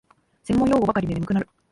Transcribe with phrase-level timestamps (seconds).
[0.45, 1.49] 専門用語ばかりで眠くなる